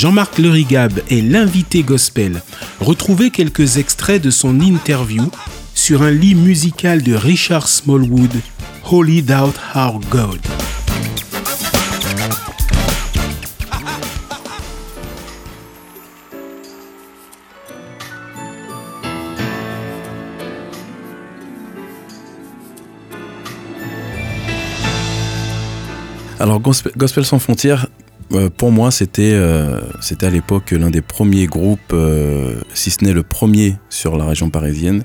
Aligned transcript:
Jean-Marc 0.00 0.38
Lerigab 0.38 0.98
est 1.10 1.20
l'invité 1.20 1.82
gospel. 1.82 2.40
Retrouvez 2.80 3.28
quelques 3.28 3.76
extraits 3.76 4.22
de 4.22 4.30
son 4.30 4.58
interview 4.58 5.30
sur 5.74 6.00
un 6.00 6.10
lit 6.10 6.34
musical 6.34 7.02
de 7.02 7.12
Richard 7.12 7.68
Smallwood, 7.68 8.30
Holy 8.90 9.20
Doubt 9.20 9.52
Our 9.74 10.00
God. 10.10 10.40
Alors 26.38 26.58
Gospel, 26.58 27.26
sans 27.26 27.38
frontières, 27.38 27.86
pour 28.56 28.70
moi, 28.70 28.90
c'était 28.90 29.32
euh, 29.32 29.80
c'était 30.00 30.26
à 30.26 30.30
l'époque 30.30 30.70
l'un 30.70 30.90
des 30.90 31.02
premiers 31.02 31.46
groupes, 31.46 31.92
euh, 31.92 32.60
si 32.74 32.90
ce 32.90 33.04
n'est 33.04 33.12
le 33.12 33.22
premier 33.22 33.76
sur 33.88 34.16
la 34.16 34.24
région 34.24 34.50
parisienne 34.50 35.02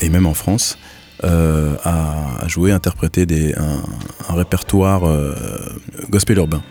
et, 0.00 0.08
même 0.08 0.26
en 0.26 0.34
France, 0.34 0.78
à, 1.22 2.46
jouer, 2.46 2.72
interpréter 2.72 3.26
des, 3.26 3.54
un, 3.54 4.34
répertoire 4.34 5.02
gospel 6.10 6.38
urbain. 6.38 6.62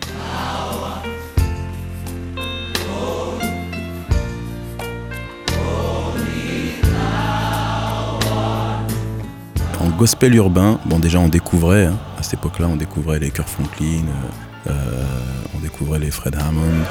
En 9.80 9.90
gospel 9.90 10.34
urbain, 10.34 10.80
bon 10.86 10.98
déjà 10.98 11.18
on 11.18 11.28
découvrait 11.28 11.86
hein, 11.86 11.98
à 12.18 12.22
cette 12.22 12.34
époque-là, 12.34 12.66
on 12.68 12.76
découvrait 12.76 13.20
les 13.20 13.30
Cœurs 13.30 13.48
Franklin, 13.48 14.02
euh, 14.02 14.26
euh, 14.26 14.47
on 14.68 15.58
découvrait 15.60 15.98
les 15.98 16.10
Fred 16.10 16.34
Hammond. 16.36 16.84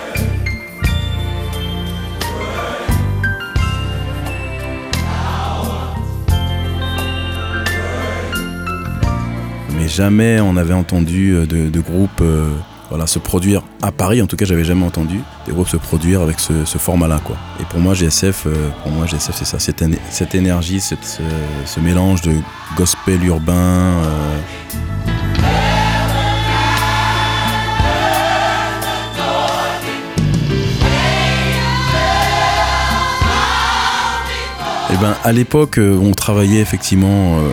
Mais 9.76 9.88
jamais 9.88 10.40
on 10.40 10.58
avait 10.58 10.74
entendu 10.74 11.34
euh, 11.34 11.46
de, 11.46 11.80
groupe 11.80 12.24
voilà, 12.90 13.06
se 13.06 13.20
produire 13.20 13.64
à 13.82 13.92
Paris, 13.92 14.22
en 14.22 14.28
tout 14.28 14.38
cas 14.38 14.46
j'avais 14.46 14.64
jamais 14.64 14.86
entendu 14.86 15.20
des 15.46 15.52
groupes 15.52 15.68
se 15.68 15.78
produire 15.78 16.22
avec 16.22 16.40
ce, 16.40 16.54
format-là. 16.78 17.20
Et 17.60 17.64
pour 17.66 17.80
moi 17.80 17.94
GSF, 17.94 18.48
pour 18.84 18.92
moi 18.92 19.06
GSF 19.06 19.36
c'est 19.36 19.46
ça, 19.46 19.60
cette 19.60 20.36
énergie, 20.36 20.80
ce, 20.80 21.80
mélange 21.80 22.22
de 22.22 22.34
gospel 22.76 23.24
urbain. 23.26 24.02
Eh 34.98 35.00
ben, 35.00 35.16
à 35.24 35.32
l'époque, 35.32 35.78
euh, 35.78 35.96
on 35.96 36.12
travaillait 36.14 36.60
effectivement 36.60 37.38
euh, 37.38 37.52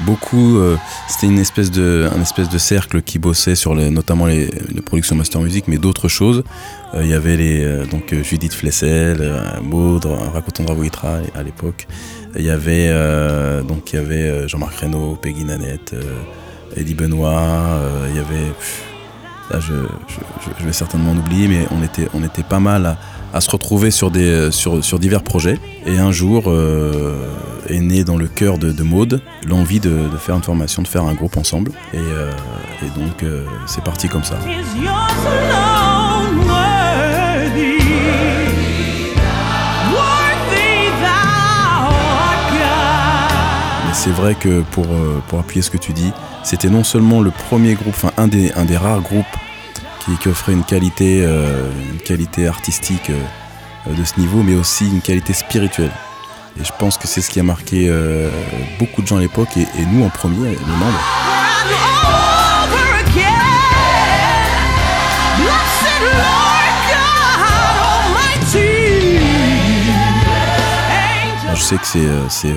beaucoup. 0.00 0.56
Euh, 0.56 0.78
c'était 1.08 1.26
une 1.26 1.38
espèce 1.38 1.70
de, 1.70 2.08
un 2.10 2.22
espèce 2.22 2.48
de 2.48 2.56
cercle 2.56 3.02
qui 3.02 3.18
bossait 3.18 3.54
sur 3.54 3.74
les, 3.74 3.90
notamment 3.90 4.24
les, 4.24 4.48
productions 4.86 5.14
master 5.14 5.42
music, 5.42 5.66
mais 5.68 5.76
d'autres 5.76 6.08
choses. 6.08 6.42
Il 6.98 7.06
y 7.06 7.12
avait 7.12 7.36
les, 7.36 7.86
donc 7.90 8.14
Judith 8.22 8.54
Flessel, 8.54 9.30
Maud, 9.62 10.06
Raconton 10.06 10.64
Dravouitra 10.64 11.18
à 11.34 11.42
l'époque. 11.42 11.86
Il 12.34 12.44
y 12.44 12.50
avait 12.50 12.90
donc 13.64 13.92
il 13.92 13.96
y 13.96 13.98
avait 13.98 14.48
Jean-Marc 14.48 14.76
Reynaud, 14.76 15.18
Peggy 15.20 15.44
Nanette, 15.44 15.94
Eddie 16.76 16.94
Benoît. 16.94 17.80
Il 18.08 18.16
y 18.16 18.20
avait 18.20 18.52
je, 19.52 20.64
vais 20.64 20.72
certainement 20.72 21.12
en 21.12 21.16
oublier, 21.16 21.48
mais 21.48 21.66
on 21.70 21.82
était, 21.82 22.08
on 22.14 22.22
était 22.22 22.42
pas 22.42 22.60
mal. 22.60 22.96
À, 23.32 23.40
se 23.40 23.50
retrouver 23.50 23.90
sur, 23.90 24.10
des, 24.10 24.50
sur, 24.50 24.82
sur 24.82 24.98
divers 24.98 25.22
projets. 25.22 25.58
Et 25.84 25.98
un 25.98 26.10
jour 26.10 26.44
euh, 26.46 27.28
est 27.68 27.80
né 27.80 28.02
dans 28.02 28.16
le 28.16 28.28
cœur 28.28 28.56
de, 28.56 28.72
de 28.72 28.82
Maude 28.82 29.20
l'envie 29.44 29.78
de, 29.78 30.08
faire 30.18 30.36
une 30.36 30.42
formation, 30.42 30.80
de 30.80 30.88
faire 30.88 31.04
un 31.04 31.12
groupe 31.12 31.36
ensemble. 31.36 31.72
Et, 31.92 31.98
euh, 31.98 32.32
donc 32.96 33.22
euh, 33.22 33.44
c'est 33.66 33.84
parti 33.84 34.08
comme 34.08 34.24
ça. 34.24 34.38
Mais 34.46 34.56
c'est 43.92 44.10
vrai 44.10 44.34
que 44.34 44.62
pour, 44.70 44.86
pour 45.28 45.40
appuyer 45.40 45.60
ce 45.60 45.70
que 45.70 45.78
tu 45.78 45.92
dis, 45.92 46.12
c'était 46.46 46.70
non 46.70 46.84
seulement 46.84 47.22
le 47.22 47.32
premier 47.32 47.74
groupe, 47.74 47.92
enfin 47.96 48.12
un 48.16 48.28
des, 48.28 48.52
un 48.52 48.64
des 48.64 48.76
rares 48.76 49.00
groupes 49.00 49.26
qui, 50.20 50.28
offrait 50.28 50.52
une 50.52 50.62
qualité, 50.62 51.24
euh, 51.24 51.68
une 51.92 51.98
qualité 51.98 52.46
artistique 52.46 53.10
euh, 53.10 53.92
de 53.92 54.04
ce 54.04 54.20
niveau, 54.20 54.44
mais 54.44 54.54
aussi 54.54 54.86
une 54.86 55.00
qualité 55.00 55.32
spirituelle. 55.32 55.90
Et 56.60 56.64
je 56.64 56.70
pense 56.78 56.98
que 56.98 57.08
c'est 57.08 57.20
ce 57.20 57.30
qui 57.30 57.40
a 57.40 57.42
marqué 57.42 57.88
euh, 57.88 58.30
beaucoup 58.78 59.02
de 59.02 59.08
gens 59.08 59.16
à 59.16 59.20
l'époque, 59.20 59.56
et, 59.56 59.66
nous 59.92 60.04
en 60.04 60.08
premier, 60.08 60.50
les 60.50 60.56
membres. 60.56 61.00
je 71.54 71.62
sais 71.62 71.76
que 71.78 71.86
c'est 72.28 72.54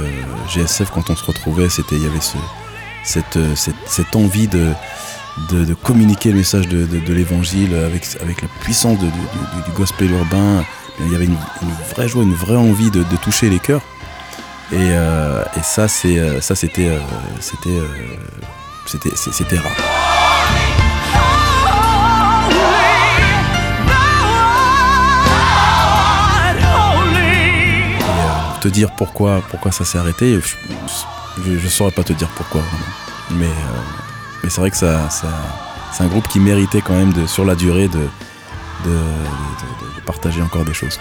GSF 0.53 0.91
quand 0.91 1.09
on 1.09 1.15
se 1.15 1.25
retrouvait, 1.25 1.69
c'était 1.69 1.95
il 1.95 2.03
y 2.03 2.05
avait 2.05 2.19
ce, 2.19 2.37
cette, 3.03 3.39
cette 3.55 4.15
envie 4.15 4.47
de, 4.47 4.73
communiquer 5.83 6.31
le 6.31 6.37
message 6.37 6.67
de, 6.67 7.13
l'évangile 7.13 7.75
avec, 7.75 8.41
la 8.41 8.47
puissance 8.61 8.99
du, 8.99 9.71
gospel 9.75 10.11
urbain. 10.11 10.63
Il 11.01 11.11
y 11.11 11.15
avait 11.15 11.25
une, 11.25 11.37
vraie 11.93 12.07
joie, 12.07 12.23
une 12.23 12.33
vraie 12.33 12.57
envie 12.57 12.91
de, 12.91 13.03
toucher 13.23 13.49
les 13.49 13.59
cœurs. 13.59 13.81
Et, 14.71 14.75
euh, 14.77 15.43
ça, 15.63 15.87
c'est, 15.87 16.19
euh, 16.19 16.41
ça 16.41 16.55
c'était, 16.55 16.89
euh, 16.89 16.99
c'était, 18.85 19.57
rare. 19.57 19.71
te 28.61 28.67
dire 28.67 28.91
pourquoi 28.91 29.41
ça 29.71 29.85
s'est 29.85 29.97
arrêté, 29.97 30.37
je 31.37 31.51
ne 31.51 31.59
saurais 31.69 31.91
pas 31.91 32.03
te 32.03 32.13
dire 32.13 32.29
pourquoi. 32.29 32.61
Mais 33.31 33.49
mais 34.43 34.49
c'est 34.49 34.61
vrai 34.61 34.71
que 34.71 34.77
ça, 34.77 35.09
c'est 35.91 36.03
un 36.03 36.07
groupe 36.07 36.27
qui 36.27 36.39
méritait 36.39 36.81
quand 36.81 36.93
même 36.93 37.13
de, 37.13 37.25
sur 37.25 37.45
la 37.45 37.55
durée 37.55 37.87
de, 37.87 37.99
de, 38.85 40.01
partager 40.05 40.41
encore 40.41 40.65
des 40.65 40.73
choses. 40.73 40.97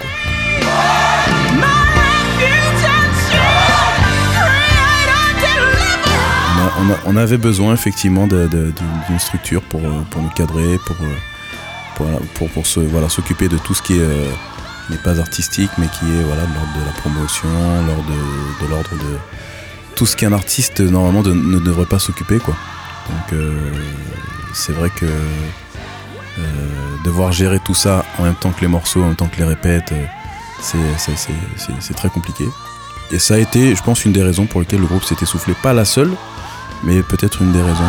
On, 7.06 7.16
avait 7.16 7.38
besoin 7.38 7.72
effectivement 7.74 8.26
d'une 8.26 9.18
structure 9.18 9.62
pour, 9.62 9.80
pour 10.10 10.22
nous 10.22 10.28
cadrer, 10.30 10.78
pour, 10.86 10.96
pour, 12.34 12.50
pour, 12.50 12.64
voilà, 12.88 13.08
s'occuper 13.08 13.48
de 13.48 13.56
tout 13.58 13.74
ce 13.74 13.82
qui 13.82 13.94
est 13.94 14.00
euh, 14.00 14.30
n'est 14.90 14.98
pas 14.98 15.18
artistique, 15.18 15.70
mais 15.78 15.86
qui 15.86 16.04
est 16.04 16.22
voilà, 16.22 16.42
de 16.42 16.54
l'ordre 16.54 16.78
de 16.78 16.84
la 16.84 16.92
promotion, 16.92 17.48
de, 17.48 18.64
de 18.64 18.70
l'ordre 18.70 18.90
de 18.90 19.18
tout 19.98 20.06
ce 20.06 20.16
qu'un 20.16 20.32
artiste 20.32 20.80
normalement 20.80 21.22
ne 21.22 21.58
devrait 21.58 21.84
pas 21.84 21.98
s'occuper. 21.98 22.38
quoi. 22.38 22.54
Donc 23.10 23.32
euh, 23.32 23.72
c'est 24.54 24.72
vrai 24.72 24.90
que 24.90 25.06
euh, 25.06 26.40
devoir 27.04 27.32
gérer 27.32 27.58
tout 27.58 27.74
ça 27.74 28.04
en 28.18 28.22
même 28.22 28.36
temps 28.36 28.50
que 28.52 28.60
les 28.60 28.68
morceaux, 28.68 29.02
en 29.02 29.06
même 29.06 29.16
temps 29.16 29.26
que 29.26 29.38
les 29.38 29.44
répètes, 29.44 29.92
euh, 29.92 30.76
c'est 31.80 31.96
très 31.96 32.10
compliqué. 32.10 32.44
Et 33.10 33.18
ça 33.18 33.34
a 33.34 33.38
été, 33.38 33.74
je 33.74 33.82
pense, 33.82 34.04
une 34.04 34.12
des 34.12 34.22
raisons 34.22 34.46
pour 34.46 34.60
lesquelles 34.60 34.80
le 34.80 34.86
groupe 34.86 35.02
s'est 35.02 35.16
essoufflé. 35.20 35.54
Pas 35.64 35.72
la 35.72 35.84
seule, 35.84 36.12
mais 36.84 37.02
peut-être 37.02 37.42
une 37.42 37.50
des 37.50 37.62
raisons. 37.62 37.82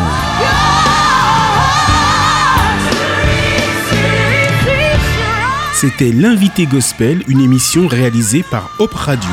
C'était 5.74 6.10
l'invité 6.10 6.66
gospel, 6.66 7.22
une 7.28 7.40
émission 7.40 7.86
réalisée 7.86 8.42
par 8.42 8.70
Hop 8.80 8.94
Radio. 8.94 9.30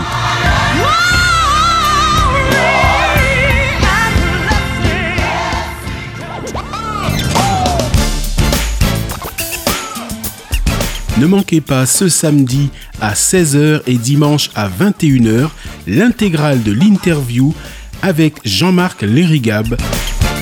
Ne 11.19 11.25
manquez 11.25 11.61
pas 11.61 11.87
ce 11.87 12.09
samedi 12.09 12.69
à 13.01 13.13
16h 13.13 13.81
et 13.87 13.95
dimanche 13.95 14.51
à 14.53 14.69
21h 14.69 15.49
l'intégrale 15.87 16.61
de 16.61 16.71
l'interview 16.71 17.55
avec 18.03 18.35
Jean-Marc 18.45 19.01
Lérigab 19.01 19.75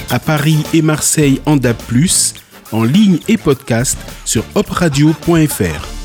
à 0.09 0.19
Paris 0.19 0.63
et 0.73 0.81
Marseille 0.81 1.39
en 1.45 1.55
DAB+, 1.55 1.77
en 2.73 2.83
ligne 2.83 3.19
et 3.29 3.37
podcast 3.37 3.97
sur 4.25 4.43
opradio.fr. 4.55 6.04